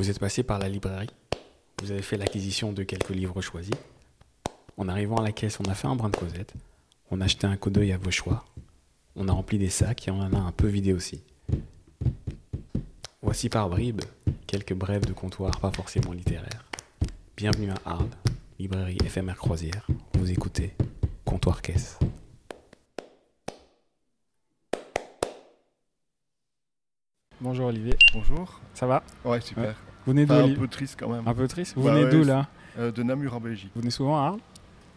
Vous 0.00 0.08
êtes 0.08 0.18
passé 0.18 0.42
par 0.42 0.58
la 0.58 0.70
librairie, 0.70 1.10
vous 1.82 1.90
avez 1.90 2.00
fait 2.00 2.16
l'acquisition 2.16 2.72
de 2.72 2.84
quelques 2.84 3.10
livres 3.10 3.42
choisis. 3.42 3.74
En 4.78 4.88
arrivant 4.88 5.16
à 5.16 5.22
la 5.22 5.30
caisse, 5.30 5.60
on 5.60 5.70
a 5.70 5.74
fait 5.74 5.88
un 5.88 5.94
brin 5.94 6.08
de 6.08 6.16
causette, 6.16 6.54
on 7.10 7.20
a 7.20 7.26
acheté 7.26 7.46
un 7.46 7.58
coup 7.58 7.68
d'œil 7.68 7.92
à 7.92 7.98
vos 7.98 8.10
choix, 8.10 8.46
on 9.14 9.28
a 9.28 9.32
rempli 9.32 9.58
des 9.58 9.68
sacs 9.68 10.08
et 10.08 10.10
on 10.10 10.20
en 10.20 10.32
a 10.32 10.38
un 10.38 10.52
peu 10.52 10.68
vidé 10.68 10.94
aussi. 10.94 11.22
Voici 13.20 13.50
par 13.50 13.68
bribes 13.68 14.00
quelques 14.46 14.72
brèves 14.72 15.04
de 15.04 15.12
comptoir 15.12 15.60
pas 15.60 15.70
forcément 15.70 16.12
littéraires. 16.12 16.64
Bienvenue 17.36 17.70
à 17.70 17.76
Arles, 17.84 18.08
librairie 18.58 18.96
éphémère 19.04 19.36
croisière. 19.36 19.86
Vous 20.14 20.30
écoutez 20.30 20.74
Comptoir 21.26 21.60
Caisse. 21.60 21.98
Bonjour 27.42 27.66
Olivier, 27.66 27.96
Bonjour. 28.14 28.60
ça 28.72 28.86
va? 28.86 29.02
Ouais, 29.26 29.42
super. 29.42 29.64
Ouais. 29.64 29.89
Vous 30.10 30.16
venez 30.16 30.26
d'où 30.26 30.32
un 30.34 30.54
peu 30.54 30.68
triste 30.68 30.96
quand 30.98 31.08
même. 31.08 31.26
Un 31.26 31.34
peu 31.34 31.46
triste 31.48 31.74
Vous 31.76 31.84
Bah 31.84 31.92
venez 31.94 32.04
ouais, 32.04 32.10
d'où 32.10 32.24
là 32.24 32.48
Euh, 32.78 32.90
de 32.90 33.02
Namur 33.02 33.34
en 33.34 33.40
Belgique. 33.40 33.70
Vous 33.74 33.80
venez 33.80 33.90
souvent 33.90 34.16
à 34.18 34.26
Arles 34.28 34.40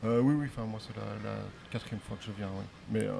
Euh, 0.03 0.19
oui, 0.21 0.33
oui, 0.37 0.47
enfin 0.51 0.65
moi 0.67 0.79
c'est 0.81 0.95
la, 0.95 1.29
la 1.31 1.37
quatrième 1.71 1.99
fois 2.01 2.17
que 2.17 2.23
je 2.25 2.31
viens, 2.37 2.47
oui. 2.57 2.65
Mais 2.91 3.03
euh, 3.05 3.13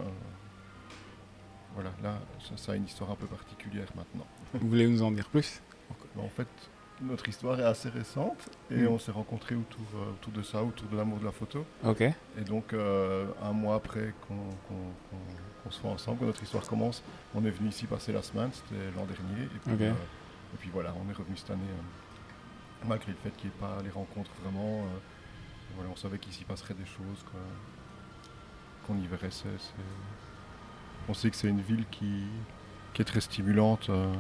voilà, 1.75 1.91
là 2.03 2.20
ça, 2.39 2.55
ça 2.57 2.71
a 2.73 2.75
une 2.75 2.85
histoire 2.85 3.11
un 3.11 3.15
peu 3.15 3.25
particulière 3.27 3.87
maintenant. 3.95 4.25
Vous 4.53 4.67
voulez 4.70 4.87
nous 4.87 5.01
en 5.01 5.11
dire 5.11 5.27
plus 5.29 5.61
En 6.17 6.29
fait, 6.29 6.48
notre 7.01 7.27
histoire 7.27 7.59
est 7.59 7.63
assez 7.65 7.89
récente 7.89 8.49
et 8.70 8.84
Mm. 8.84 8.87
on 8.87 8.99
s'est 8.99 9.12
rencontrés 9.12 9.55
autour, 9.55 9.85
autour 10.13 10.31
de 10.34 10.43
ça, 10.43 10.62
autour 10.63 10.87
de 10.89 10.98
l'amour 10.98 11.20
de 11.20 11.25
la 11.25 11.31
photo. 11.31 11.65
Ok. 11.84 12.01
Et 12.01 12.13
donc 12.45 12.73
un 12.73 13.51
mois 13.53 13.75
après 13.75 14.13
qu'on 14.27 14.35
qu'on 15.63 15.71
soit 15.71 15.89
ensemble, 15.91 16.20
que 16.20 16.25
notre 16.25 16.43
histoire 16.43 16.67
commence, 16.67 17.01
on 17.34 17.43
est 17.45 17.49
venu 17.49 17.70
ici 17.70 17.85
passer 17.87 18.12
la 18.12 18.21
semaine, 18.21 18.49
c'était 18.53 18.81
l'an 18.95 19.05
dernier. 19.05 19.43
Et 19.45 19.59
puis. 19.77 19.85
Et 20.53 20.57
puis 20.59 20.70
voilà, 20.71 20.93
on 21.04 21.09
est 21.09 21.13
revenu 21.13 21.35
cette 21.37 21.51
année, 21.51 21.62
euh, 21.70 22.85
malgré 22.87 23.12
le 23.12 23.18
fait 23.18 23.32
qu'il 23.37 23.49
n'y 23.49 23.55
ait 23.55 23.59
pas 23.59 23.82
les 23.84 23.90
rencontres 23.90 24.32
vraiment. 24.43 24.82
euh, 24.84 24.99
voilà, 25.76 25.90
on 25.91 25.96
savait 25.96 26.20
qu'il 26.20 26.32
s'y 26.34 26.43
passerait 26.43 26.76
des 26.76 26.85
choses, 26.85 27.23
quoi, 27.32 27.40
qu'on 28.85 28.98
y 28.98 29.07
verrait. 29.07 29.29
On 31.09 31.13
sait 31.13 31.29
que 31.29 31.35
c'est 31.35 31.48
une 31.48 31.62
ville 31.62 31.85
qui, 31.90 32.26
qui 32.93 33.01
est 33.01 33.05
très 33.05 33.21
stimulante 33.21 33.90
euh, 33.90 34.13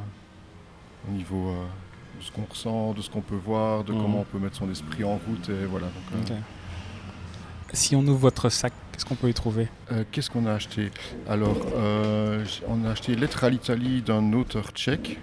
au 1.07 1.11
niveau 1.11 1.53
de 2.17 2.23
ce 2.23 2.31
qu'on 2.31 2.45
ressent, 2.45 2.93
de 2.93 3.01
ce 3.01 3.09
qu'on 3.09 3.21
peut 3.21 3.35
voir, 3.35 3.83
de 3.83 3.93
Mhm. 3.93 4.01
comment 4.01 4.19
on 4.21 4.23
peut 4.25 4.39
mettre 4.39 4.55
son 4.55 4.69
esprit 4.71 5.03
en 5.03 5.17
route. 5.17 5.49
Et 5.49 5.65
voilà, 5.65 5.87
donc. 5.87 6.31
Si 7.73 7.95
on 7.95 8.01
ouvre 8.01 8.19
votre 8.19 8.49
sac, 8.49 8.71
qu'est-ce 8.91 9.05
qu'on 9.05 9.15
peut 9.15 9.29
y 9.29 9.33
trouver 9.33 9.67
Euh, 9.91 10.03
Qu'est-ce 10.11 10.29
qu'on 10.29 10.45
a 10.45 10.53
acheté 10.53 10.91
Alors, 11.27 11.57
euh, 11.75 12.43
on 12.67 12.85
a 12.85 12.91
acheté 12.91 13.15
Lettre 13.15 13.43
à 13.43 13.49
l'Italie 13.49 14.01
d'un 14.03 14.31
auteur 14.33 14.69
tchèque. 14.71 15.17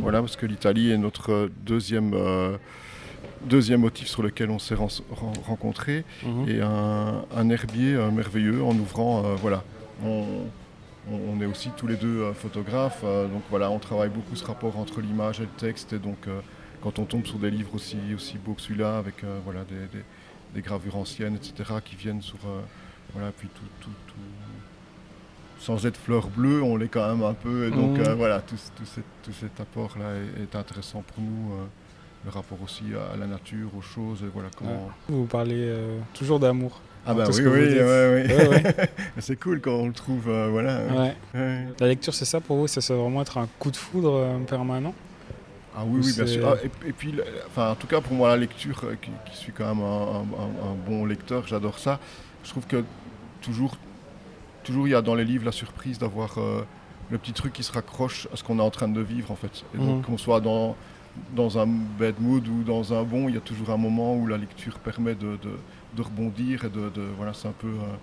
Voilà, 0.00 0.20
parce 0.20 0.36
que 0.36 0.46
l'Italie 0.46 0.92
est 0.92 0.98
notre 0.98 1.50
deuxième, 1.64 2.12
euh, 2.14 2.56
deuxième 3.44 3.80
motif 3.80 4.06
sur 4.06 4.22
lequel 4.22 4.50
on 4.50 4.60
s'est 4.60 4.76
ren- 4.76 4.86
ren- 5.10 5.32
rencontrés. 5.46 6.04
Mhm. 6.24 6.48
Et 6.48 6.60
un, 6.60 7.24
un 7.36 7.50
herbier 7.50 7.94
euh, 7.96 8.10
merveilleux 8.12 8.62
en 8.62 8.74
ouvrant. 8.76 9.24
euh, 9.24 9.34
voilà, 9.34 9.64
on, 10.04 10.24
on- 11.10 11.20
on 11.36 11.40
est 11.40 11.46
aussi 11.46 11.70
tous 11.76 11.88
les 11.88 11.96
deux 11.96 12.20
euh, 12.22 12.34
photographes. 12.34 13.00
euh, 13.02 13.26
donc 13.26 13.42
voilà, 13.50 13.68
on 13.70 13.80
travaille 13.80 14.10
beaucoup 14.10 14.36
ce 14.36 14.44
rapport 14.44 14.78
entre 14.78 15.00
l'image 15.00 15.40
et 15.40 15.44
le 15.44 15.48
texte. 15.58 15.92
Et 15.92 15.98
donc, 15.98 16.18
euh, 16.28 16.38
quand 16.82 17.00
on 17.00 17.04
tombe 17.04 17.26
sur 17.26 17.38
des 17.40 17.50
livres 17.50 17.74
aussi, 17.74 17.96
aussi 18.14 18.36
beaux 18.38 18.52
que 18.54 18.62
celui-là, 18.62 18.96
avec 18.96 19.24
euh, 19.24 19.40
voilà, 19.44 19.64
des, 19.64 19.74
des- 19.98 20.04
des 20.54 20.62
gravures 20.62 20.96
anciennes, 20.96 21.36
etc., 21.36 21.80
qui 21.84 21.96
viennent 21.96 22.22
sur. 22.22 22.38
euh, 22.46 22.60
voilà, 23.14 23.30
puis 23.36 23.48
tout, 23.54 23.62
tout, 23.80 23.90
tout- 24.08 24.14
Sans 25.58 25.86
être 25.86 25.96
fleur 25.96 26.28
bleue, 26.28 26.62
on 26.62 26.76
l'est 26.76 26.88
quand 26.88 27.08
même 27.08 27.24
un 27.24 27.32
peu. 27.34 27.66
Et 27.66 27.70
donc 27.70 27.98
Mhm. 27.98 28.04
euh, 28.04 28.14
voilà, 28.14 28.40
tout, 28.40 28.56
ce- 28.58 28.70
tout 28.76 28.84
cet, 28.84 29.04
tout 29.22 29.32
cet 29.32 29.58
apport-là 29.60 30.04
est, 30.38 30.42
est 30.42 30.56
intéressant 30.56 31.02
pour 31.02 31.22
nous. 31.22 31.52
euh, 31.54 31.64
le 32.24 32.30
rapport 32.32 32.58
aussi 32.60 32.82
à 33.12 33.16
la 33.16 33.26
nature, 33.26 33.68
aux 33.78 33.82
choses, 33.82 34.24
et 34.24 34.26
voilà 34.26 34.48
comment. 34.56 34.90
Vous 35.08 35.26
parlez 35.26 35.72
toujours 36.12 36.40
d'amour. 36.40 36.80
Ah 37.06 37.14
bah 37.14 37.24
oui, 37.28 37.40
oui, 37.40 37.48
ouais, 37.48 37.80
ouais. 37.84 38.48
Ouais, 38.48 38.62
c'est 39.20 39.36
cool 39.38 39.60
quand 39.60 39.74
on 39.76 39.86
le 39.86 39.92
trouve, 39.92 40.28
euh, 40.28 40.48
voilà. 40.50 40.80
La 41.78 41.86
lecture, 41.86 42.12
c'est 42.14 42.24
ça 42.24 42.40
pour 42.40 42.56
vous 42.56 42.66
Ça, 42.66 42.80
va 42.94 43.00
vraiment 43.00 43.22
être 43.22 43.38
un 43.38 43.46
coup 43.60 43.70
de 43.70 43.76
foudre 43.76 44.12
euh, 44.12 44.38
permanent? 44.40 44.92
Ah 45.76 45.82
oui, 45.86 46.00
Ou 46.00 46.04
oui, 46.04 46.12
bien 46.14 46.26
sûr. 46.26 46.48
Ah, 46.48 46.56
et, 46.64 46.88
et 46.88 46.92
puis, 46.92 47.14
enfin, 47.48 47.70
en 47.70 47.74
tout 47.74 47.86
cas, 47.86 48.00
pour 48.00 48.14
moi, 48.14 48.30
la 48.30 48.36
lecture, 48.36 48.80
euh, 48.84 48.94
qui, 49.00 49.10
qui 49.30 49.36
suis 49.36 49.52
quand 49.52 49.66
même 49.74 49.84
un, 49.84 49.86
un- 49.86 50.20
un- 50.20 50.70
un 50.72 50.74
bon 50.88 51.04
lecteur, 51.04 51.46
j'adore 51.46 51.78
ça. 51.78 52.00
Je 52.44 52.50
trouve 52.50 52.66
que 52.66 52.82
toujours, 53.42 53.76
toujours, 54.64 54.88
il 54.88 54.92
y 54.92 54.94
a 54.94 55.02
dans 55.02 55.14
les 55.14 55.24
livres 55.24 55.44
la 55.44 55.52
surprise 55.52 55.98
d'avoir 55.98 56.38
euh, 56.38 56.64
le 57.10 57.18
petit 57.18 57.32
truc 57.32 57.52
qui 57.52 57.62
se 57.62 57.72
raccroche 57.72 58.26
à 58.32 58.36
ce 58.36 58.42
qu'on 58.44 58.58
est 58.58 58.62
en 58.62 58.70
train 58.70 58.88
de 58.88 59.00
vivre, 59.00 59.30
en 59.30 59.36
fait. 59.36 59.64
Et 59.74 59.78
donc, 59.78 59.96
Mhm. 59.98 60.02
qu'on 60.02 60.18
soit 60.18 60.40
dans, 60.40 60.76
dans 61.34 61.58
un 61.58 61.66
bad 61.66 62.14
mood 62.20 62.46
ou 62.48 62.62
dans 62.62 62.94
un 62.94 63.02
bon, 63.02 63.28
il 63.28 63.34
y 63.34 63.38
a 63.38 63.42
toujours 63.42 63.70
un 63.70 63.76
moment 63.76 64.14
où 64.16 64.26
la 64.26 64.38
lecture 64.38 64.78
permet 64.78 65.14
de, 65.14 65.36
de- 65.42 65.58
de 65.96 66.02
rebondir 66.02 66.64
et 66.64 66.68
de, 66.70 66.88
de- 66.90 67.08
voilà, 67.16 67.32
c'est 67.34 67.48
un 67.48 67.52
peu. 67.58 67.68
euh, 67.68 67.96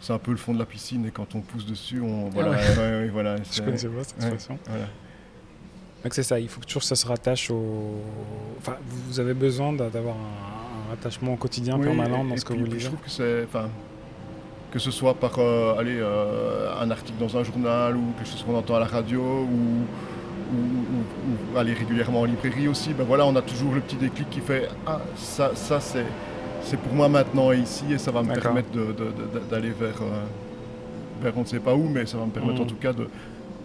c'est 0.00 0.12
un 0.12 0.18
peu 0.18 0.30
le 0.30 0.36
fond 0.36 0.54
de 0.54 0.60
la 0.60 0.64
piscine 0.64 1.04
et 1.06 1.10
quand 1.10 1.34
on 1.34 1.40
pousse 1.40 1.66
dessus, 1.66 2.00
on 2.00 2.28
voilà, 2.28 2.50
ouais. 2.52 2.56
ouais, 2.56 2.76
ouais, 2.76 3.08
voilà, 3.08 3.34
Je 3.52 3.60
connaissais 3.60 3.88
pas 3.88 4.04
cette 4.04 4.48
voilà. 4.68 4.84
Donc 6.04 6.14
c'est 6.14 6.22
ça, 6.22 6.38
il 6.38 6.48
faut 6.48 6.60
que 6.60 6.66
toujours 6.66 6.82
ça 6.84 6.94
se 6.94 7.06
rattache 7.06 7.50
au... 7.50 7.96
Enfin, 8.58 8.76
vous 9.08 9.18
avez 9.20 9.34
besoin 9.34 9.72
d'a- 9.72 9.90
d'avoir 9.90 10.14
un, 10.16 10.90
un 10.90 10.94
attachement 10.94 11.32
au 11.32 11.36
quotidien 11.36 11.76
Oui, 11.76 11.86
permanent 11.86 12.24
et- 12.24 12.28
dans 12.28 12.34
et 12.34 12.38
ce 12.38 12.44
que 12.44 12.52
vous 12.54 12.64
lisez. 12.64 12.78
Je 12.80 12.86
trouve 12.86 13.00
que 13.00 13.10
c'est, 13.10 13.44
enfin, 13.44 13.68
que 14.70 14.78
ce 14.78 14.90
soit 14.90 15.14
par, 15.14 15.38
euh, 15.38 15.74
allez, 15.78 15.98
euh, 15.98 16.72
un 16.80 16.90
article 16.90 17.18
dans 17.18 17.36
un 17.36 17.42
journal 17.42 17.96
ou 17.96 18.02
quelque 18.16 18.30
chose 18.30 18.44
qu'on 18.44 18.56
entend 18.56 18.76
à 18.76 18.80
la 18.80 18.86
radio 18.86 19.20
ou, 19.20 19.46
ou, 20.54 20.56
ou- 20.56 21.54
ou 21.54 21.58
aller 21.58 21.74
régulièrement 21.74 22.20
en 22.20 22.24
librairie 22.26 22.68
aussi, 22.68 22.94
ben 22.94 23.04
voilà, 23.04 23.26
on 23.26 23.34
a 23.34 23.42
toujours 23.42 23.74
le 23.74 23.80
petit 23.80 23.96
déclic 23.96 24.30
qui 24.30 24.40
fait 24.40 24.68
ah 24.86 25.00
ça, 25.16 25.50
ça 25.56 25.80
c'est, 25.80 26.06
c'est 26.62 26.78
pour 26.78 26.92
moi 26.94 27.08
maintenant 27.08 27.50
et 27.52 27.58
ici 27.58 27.84
et 27.92 27.98
ça 27.98 28.12
va 28.12 28.22
me 28.22 28.32
permettre 28.32 28.68
d'aller 29.50 29.70
vers, 29.70 30.00
euh, 30.00 30.24
vers 31.22 31.36
on 31.36 31.40
ne 31.40 31.46
sait 31.46 31.60
pas 31.60 31.74
où, 31.74 31.88
mais 31.88 32.06
ça 32.06 32.18
va 32.18 32.24
me 32.26 32.30
permettre 32.30 32.60
Mhm. 32.60 32.62
en 32.66 32.66
tout 32.68 32.76
cas 32.76 32.92
de, 32.92 33.08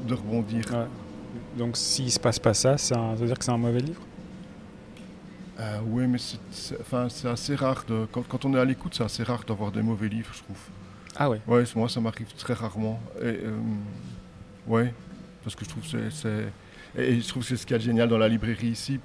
de 0.08 0.14
rebondir. 0.16 0.66
Ouais. 0.72 0.86
Donc 1.58 1.78
s'il 1.78 2.12
se 2.12 2.20
passe 2.20 2.40
pas 2.40 2.54
ça, 2.54 2.78
ça 2.78 3.14
veut 3.16 3.28
dire 3.28 3.38
que 3.38 3.46
c'est 3.46 3.52
un 3.52 3.58
mauvais 3.58 3.80
livre? 3.80 4.02
Euh, 5.60 5.80
oui, 5.88 6.08
mais 6.08 6.18
c'est, 6.18 6.80
enfin, 6.82 7.08
c'est 7.10 7.28
assez 7.28 7.56
rare 7.56 7.86
de, 7.88 8.08
quand, 8.12 8.24
quand 8.28 8.44
on 8.46 8.54
est 8.56 8.60
à 8.60 8.66
l'écoute, 8.66 8.96
c'est 8.96 9.04
assez 9.04 9.24
rare 9.24 9.44
d'avoir 9.48 9.72
des 9.72 9.84
mauvais 9.84 10.10
livres, 10.10 10.32
je 10.34 10.40
trouve. 10.44 10.58
Ah 11.16 11.30
ouais? 11.30 11.40
Ouais, 11.48 11.64
moi 11.76 11.88
ça 11.90 12.02
m'arrive 12.02 12.34
très 12.38 12.54
rarement. 12.54 13.00
Et, 13.22 13.26
euh, 13.26 13.60
ouais, 14.68 14.94
parce 15.44 15.56
que 15.56 15.64
je 15.64 15.70
trouve 15.70 15.84
que 15.84 16.10
c'est, 16.10 16.48
et 16.98 17.22
je 17.22 17.28
trouve 17.28 17.44
que 17.44 17.50
c'est 17.50 17.58
ce 17.58 17.66
qu'il 17.66 17.74
y 17.74 17.76
a 17.76 17.80
de 17.80 17.84
génial 17.84 18.10
dans 18.10 18.18
la 18.18 18.28
librairie 18.28 18.70
ici, 18.70 19.00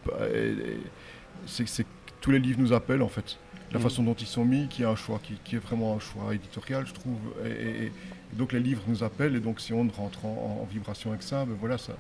c'est 1.46 1.64
que 1.64 1.88
tous 2.20 2.30
les 2.30 2.38
livres 2.38 2.60
nous 2.60 2.72
appellent 2.72 3.02
en 3.02 3.08
fait. 3.08 3.36
La 3.72 3.78
Mhm. 3.78 3.82
façon 3.82 4.02
dont 4.02 4.14
ils 4.14 4.26
sont 4.26 4.44
mis, 4.44 4.66
qui 4.68 4.82
est 4.82 4.86
un 4.86 4.96
choix, 4.96 5.20
qui, 5.22 5.34
qui 5.44 5.56
est 5.56 5.58
vraiment 5.58 5.94
un 5.94 6.00
choix 6.00 6.34
éditorial, 6.34 6.86
je 6.86 6.94
trouve. 6.94 7.18
Et, 7.44 7.48
et- 7.50 7.84
et 7.86 7.92
donc 8.36 8.52
les 8.52 8.60
livres 8.60 8.82
nous 8.88 9.02
appellent, 9.04 9.36
et 9.36 9.40
donc 9.40 9.60
si 9.60 9.72
on 9.72 9.86
rentre 9.88 10.24
en, 10.26 10.60
en 10.62 10.66
vibration 10.70 11.10
avec 11.10 11.22
ça, 11.22 11.44
ben 11.44 11.56
voilà, 11.60 11.76
ça, 11.78 11.92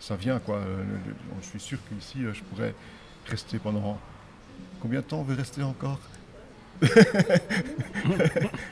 ça 0.00 0.14
vient 0.16 0.38
quoi. 0.38 0.56
Euh, 0.56 0.84
je 1.42 1.46
suis 1.48 1.60
sûr 1.60 1.78
qu'ici, 1.88 2.24
euh, 2.24 2.32
je 2.32 2.42
pourrais 2.44 2.74
rester 3.26 3.58
pendant. 3.58 3.98
Combien 4.80 5.00
de 5.00 5.04
temps 5.04 5.20
on 5.20 5.24
veut 5.24 5.34
rester 5.36 5.62
encore? 5.62 5.98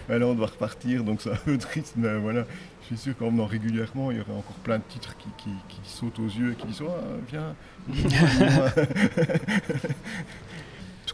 Ben 0.09 0.19
là, 0.19 0.27
on 0.27 0.35
doit 0.35 0.49
repartir, 0.49 1.03
donc 1.05 1.23
c'est 1.23 1.33
un 1.33 1.37
peu 1.37 1.57
triste, 1.59 1.95
mais 1.97 2.17
voilà. 2.19 2.45
Je 2.83 2.87
suis 2.89 2.99
sûr 2.99 3.17
qu'en 3.17 3.31
venant 3.31 3.47
régulièrement, 3.47 4.11
il 4.11 4.19
y 4.19 4.21
aurait 4.21 4.33
encore 4.33 4.57
plein 4.63 4.77
de 4.79 4.83
titres 4.89 5.17
qui, 5.17 5.29
qui- 5.39 5.51
qui 5.69 5.81
sautent 5.91 6.19
aux 6.19 6.27
yeux 6.27 6.53
et 6.53 6.55
qui 6.55 6.67
disent 6.67 6.83
Ah, 6.87 7.17
Viens, 7.31 7.55
lis-moi. 7.89 8.71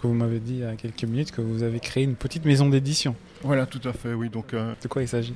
Que 0.01 0.07
vous 0.07 0.15
m'avez 0.15 0.41
dit 0.41 0.55
il 0.55 0.59
y 0.61 0.65
a 0.65 0.77
quelques 0.77 1.05
minutes 1.05 1.31
que 1.31 1.43
vous 1.43 1.63
avez 1.63 1.79
créé 1.79 2.05
une 2.05 2.15
petite 2.15 2.45
maison 2.47 2.69
d'édition. 2.71 3.15
Voilà, 3.43 3.67
tout 3.67 3.81
à 3.87 3.93
fait, 3.93 4.15
oui. 4.15 4.31
Donc, 4.31 4.55
euh, 4.55 4.73
De 4.83 4.89
quoi 4.89 5.03
il 5.03 5.09
s'agit? 5.09 5.35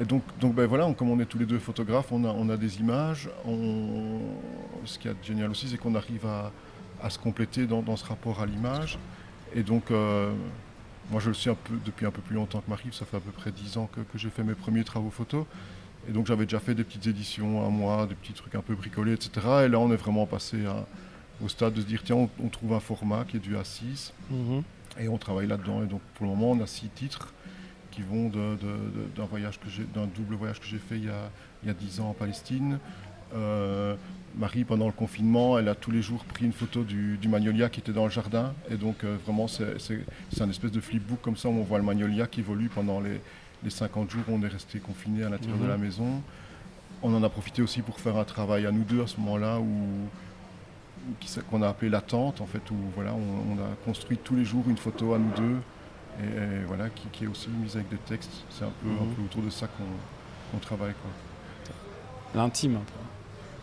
et 0.00 0.04
donc, 0.04 0.22
donc 0.40 0.54
ben 0.54 0.66
voilà, 0.66 0.86
on- 0.86 0.94
comme 0.94 1.10
on 1.10 1.18
est 1.18 1.24
tous 1.24 1.38
les 1.38 1.46
deux 1.46 1.58
photographes, 1.58 2.12
on 2.12 2.22
a, 2.24 2.28
on 2.28 2.48
a 2.48 2.56
des 2.56 2.78
images. 2.78 3.28
On... 3.44 4.20
Ce 4.84 4.98
qui 5.00 5.08
est 5.08 5.14
génial 5.24 5.50
aussi, 5.50 5.66
c'est 5.68 5.76
qu'on 5.78 5.96
arrive 5.96 6.24
à, 6.26 6.52
à 7.02 7.10
se 7.10 7.18
compléter 7.18 7.66
dans, 7.66 7.82
dans 7.82 7.96
ce 7.96 8.04
rapport 8.04 8.40
à 8.40 8.46
l'image. 8.46 8.98
Et 9.54 9.64
donc, 9.64 9.90
euh, 9.90 10.30
moi, 11.10 11.20
je 11.20 11.28
le 11.28 11.34
suis 11.34 11.50
un 11.50 11.56
peu, 11.56 11.74
depuis 11.84 12.06
un 12.06 12.12
peu 12.12 12.20
plus 12.22 12.36
longtemps 12.36 12.60
que 12.60 12.70
Marie. 12.70 12.90
Ça 12.92 13.04
fait 13.04 13.16
à 13.16 13.20
peu 13.20 13.32
près 13.32 13.50
10 13.50 13.78
ans 13.78 13.88
que, 13.92 14.00
que 14.00 14.16
j'ai 14.16 14.30
fait 14.30 14.44
mes 14.44 14.54
premiers 14.54 14.84
travaux 14.84 15.10
photo. 15.10 15.44
Et 16.08 16.12
donc, 16.12 16.26
j'avais 16.28 16.44
déjà 16.44 16.60
fait 16.60 16.74
des 16.76 16.84
petites 16.84 17.08
éditions 17.08 17.66
à 17.66 17.68
moi, 17.68 18.06
des 18.06 18.14
petits 18.14 18.32
trucs 18.32 18.54
un 18.54 18.62
peu 18.62 18.76
bricolés, 18.76 19.14
etc. 19.14 19.30
Et 19.64 19.68
là, 19.68 19.80
on 19.80 19.90
est 19.92 19.96
vraiment 19.96 20.26
passé 20.26 20.64
à- 20.66 20.86
au 21.42 21.48
stade 21.48 21.74
de 21.74 21.80
se 21.80 21.86
dire 21.86 22.02
tiens, 22.04 22.16
on, 22.16 22.30
on 22.42 22.48
trouve 22.48 22.72
un 22.74 22.80
format 22.80 23.24
qui 23.24 23.36
est 23.36 23.40
du 23.40 23.54
A6 23.56 24.12
et 24.98 25.08
on 25.08 25.18
travaille 25.18 25.46
là-dedans. 25.46 25.82
Et 25.82 25.86
donc, 25.86 26.00
pour 26.14 26.26
le 26.26 26.32
moment, 26.34 26.50
on 26.52 26.60
a 26.60 26.66
six 26.66 26.88
titres 26.88 27.32
qui 27.90 28.02
vont 28.02 28.28
d'un 28.28 29.24
voyage 29.24 29.58
que 29.60 29.68
j'ai, 29.68 29.84
d'un 29.94 30.06
double 30.06 30.34
voyage 30.36 30.60
que 30.60 30.66
j'ai 30.66 30.78
fait 30.78 30.96
il 30.96 31.06
y 31.06 31.10
a, 31.10 31.30
il 31.62 31.68
y 31.68 31.70
a 31.70 31.74
10 31.74 32.00
ans 32.00 32.10
en 32.10 32.14
Palestine. 32.14 32.78
Euh, 33.34 33.94
Marie, 34.36 34.64
pendant 34.64 34.86
le 34.86 34.92
confinement, 34.92 35.58
elle 35.58 35.68
a 35.68 35.74
tous 35.74 35.90
les 35.90 36.02
jours 36.02 36.24
pris 36.24 36.44
une 36.44 36.52
photo 36.52 36.84
du, 36.84 37.16
du 37.16 37.28
magnolia 37.28 37.68
qui 37.68 37.80
était 37.80 37.92
dans 37.92 38.04
le 38.04 38.10
jardin. 38.10 38.54
Et 38.70 38.76
donc, 38.76 39.02
euh, 39.04 39.16
vraiment, 39.24 39.48
c'est, 39.48 39.64
un 40.40 40.50
espèce 40.50 40.70
de 40.70 40.80
flipbook 40.80 41.20
comme 41.22 41.36
ça 41.36 41.48
où 41.48 41.52
on 41.52 41.62
voit 41.62 41.78
le 41.78 41.84
magnolia 41.84 42.26
qui 42.26 42.40
évolue 42.40 42.68
pendant 42.68 43.00
les, 43.00 43.20
les 43.64 43.70
50 43.70 44.10
jours 44.10 44.22
où 44.28 44.32
on 44.34 44.42
est 44.42 44.48
resté 44.48 44.78
confiné 44.78 45.24
à 45.24 45.28
l'intérieur 45.30 45.56
Mhm. 45.58 45.64
de 45.64 45.68
la 45.68 45.78
maison. 45.78 46.22
On 47.02 47.14
en 47.14 47.22
a 47.22 47.28
profité 47.28 47.62
aussi 47.62 47.80
pour 47.82 48.00
faire 48.00 48.16
un 48.16 48.24
travail 48.24 48.66
à 48.66 48.70
nous 48.70 48.84
deux 48.84 49.02
à 49.02 49.06
ce 49.06 49.18
moment-là 49.20 49.58
où, 49.60 49.66
qu'on 51.50 51.62
a 51.62 51.68
appelé 51.68 51.90
l'attente, 51.90 52.40
en 52.40 52.46
fait, 52.46 52.70
où 52.70 52.76
voilà, 52.94 53.12
on, 53.14 53.54
a 53.54 53.74
construit 53.84 54.18
tous 54.18 54.34
les 54.34 54.44
jours 54.44 54.64
une 54.68 54.76
photo 54.76 55.14
à 55.14 55.18
nous 55.18 55.30
deux, 55.36 55.56
et, 56.20 56.64
voilà, 56.66 56.88
qui, 56.90 57.24
est 57.24 57.26
aussi 57.26 57.48
mise 57.48 57.76
avec 57.76 57.88
des 57.88 57.96
textes. 57.98 58.44
C'est 58.50 58.64
un 58.64 58.72
peu, 58.82 58.88
mhm. 58.88 59.24
autour 59.24 59.42
de 59.42 59.50
ça 59.50 59.68
qu'on 60.52 60.58
travaille. 60.58 60.94
L'intime, 62.34 62.76
un 62.76 62.80
peu. 62.80 62.92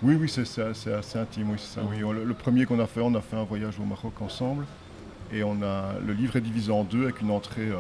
Oui, 0.04 0.16
oui, 0.16 0.30
c'est 0.30 0.62
assez, 0.62 1.18
intime, 1.20 1.52
oui. 1.52 2.00
Le, 2.00 2.24
le, 2.24 2.34
premier 2.34 2.66
qu'on 2.66 2.80
a 2.80 2.88
fait, 2.88 3.02
on 3.02 3.16
a 3.16 3.22
fait 3.22 3.38
un 3.38 3.44
voyage 3.44 3.80
au 3.80 3.86
Maroc 3.86 4.22
ensemble. 4.22 4.66
Et 5.32 5.44
on 5.44 5.62
a, 5.64 5.94
le 6.06 6.14
livre 6.14 6.36
est 6.36 6.42
divisé 6.42 6.72
en 6.72 6.84
deux 6.84 7.04
avec 7.04 7.22
une 7.22 7.32
entrée 7.32 7.70
euh, 7.70 7.78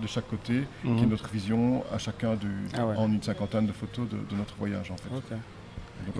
de 0.00 0.06
chaque 0.06 0.28
côté, 0.28 0.62
qui 0.82 0.88
est 0.88 0.92
mhm. 0.92 1.08
notre 1.10 1.28
vision 1.28 1.84
à 1.92 1.98
chacun 1.98 2.34
du, 2.36 2.48
ah 2.74 2.86
en 2.96 3.12
une 3.12 3.22
cinquantaine 3.22 3.66
de 3.66 3.72
photos 3.72 4.08
de, 4.08 4.36
notre 4.36 4.56
voyage 4.56 4.90
en 4.90 4.96
fait. 4.96 5.36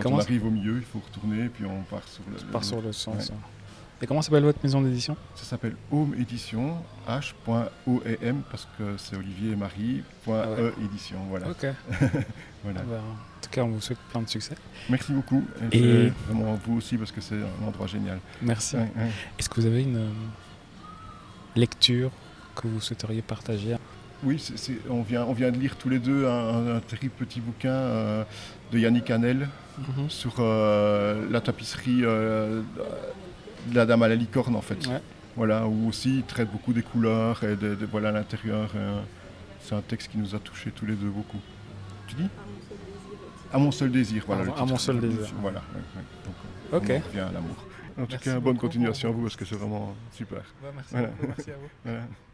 Quand 0.01 0.11
on 0.11 0.19
arrive 0.19 0.45
au 0.45 0.51
milieu, 0.51 0.77
il 0.77 0.83
faut 0.83 0.99
retourner 0.99 1.45
et 1.45 1.49
puis 1.49 1.65
on 1.65 1.81
part 1.83 2.07
sur 2.07 2.23
le, 2.29 2.51
part 2.51 2.63
sur 2.63 2.81
le 2.81 2.91
sens. 2.91 3.31
Et 3.99 4.05
comment 4.05 4.21
s'appelle 4.21 4.43
votre 4.43 4.59
maison 4.61 4.81
d'édition? 4.81 5.17
Ça 5.33 5.43
s'appelle 5.43 5.75
Home 5.91 6.13
Édition, 6.19 6.77
H.O.E.M, 7.07 8.43
parce 8.51 8.67
que 8.77 8.95
c'est 8.97 9.15
Olivier 9.15 9.53
et 9.53 9.55
Marie, 9.55 10.03
ah 10.27 10.45
e 10.59 10.73
édition. 10.85 11.17
Voilà. 11.29 11.49
Ok. 11.49 11.65
voilà. 12.63 12.81
Ah 12.81 12.83
bah, 12.87 13.01
en 13.01 13.41
tout 13.41 13.49
cas, 13.49 13.63
on 13.63 13.69
vous 13.69 13.81
souhaite 13.81 13.97
plein 14.11 14.21
de 14.21 14.29
succès. 14.29 14.53
Merci 14.87 15.13
beaucoup. 15.13 15.43
Et, 15.71 16.11
vraiment 16.27 16.59
vous 16.63 16.77
aussi, 16.77 16.95
parce 16.97 17.11
que 17.11 17.21
c'est 17.21 17.35
un 17.35 17.67
endroit 17.67 17.87
génial. 17.87 18.19
Merci. 18.41 18.77
Est-ce 19.39 19.49
que 19.49 19.59
vous 19.59 19.65
avez 19.65 19.81
une 19.81 20.11
lecture 21.55 22.11
que 22.55 22.67
vous 22.67 22.81
souhaiteriez 22.81 23.23
partager 23.23 23.76
Oui, 24.23 24.43
on, 24.89 25.01
vient, 25.01 25.25
on 25.25 25.33
vient 25.33 25.51
de 25.51 25.57
lire 25.57 25.75
tous 25.75 25.89
les 25.89 25.99
deux 25.99 26.25
un, 26.27 26.79
terrible 26.79 27.13
petit 27.13 27.39
bouquin 27.39 27.69
euh, 27.69 28.23
de 28.71 28.79
Yannick 28.79 29.09
Hanel 29.11 29.47
mhm. 29.77 30.09
sur 30.09 30.35
euh, 30.39 31.27
la 31.29 31.39
tapisserie 31.39 32.01
euh, 32.03 32.61
de 33.67 33.75
la 33.75 33.85
Dame 33.85 34.03
à 34.03 34.07
la 34.07 34.15
licorne 34.15 34.55
en 34.55 34.61
fait. 34.61 34.89
Voilà, 35.35 35.67
où 35.67 35.87
aussi 35.87 36.17
il 36.17 36.23
traite 36.23 36.51
beaucoup 36.51 36.73
des 36.73 36.81
couleurs 36.81 37.43
et 37.43 37.55
de, 37.55 37.77
voilà 37.91 38.11
l'intérieur. 38.11 38.71
c'est 39.61 39.75
un 39.75 39.81
texte 39.81 40.11
qui 40.11 40.17
nous 40.17 40.33
a 40.33 40.39
touchés 40.39 40.71
tous 40.71 40.87
les 40.87 40.95
deux 40.95 41.09
beaucoup. 41.09 41.39
Tu 42.07 42.15
dis? 42.15 42.29
À 43.53 43.59
mon 43.59 43.71
seul 43.71 43.91
désir, 43.91 44.23
voilà. 44.25 44.51
à 44.57 44.65
mon 44.65 44.77
seul 44.77 44.99
désir. 44.99 45.31
Voilà. 45.39 45.61
ok. 46.71 46.89
On 46.89 47.07
revient 47.07 47.19
à 47.19 47.31
l'amour. 47.31 47.55
En 47.99 48.05
tout 48.05 48.17
cas, 48.17 48.39
bonne 48.39 48.57
continuation 48.57 49.09
à 49.09 49.11
vous 49.11 49.21
parce 49.23 49.35
que 49.35 49.45
c'est 49.45 49.55
vraiment 49.55 49.95
super. 50.11 50.41
merci, 50.73 50.95
merci 51.21 51.51
à 51.51 51.55
vous. 51.55 51.91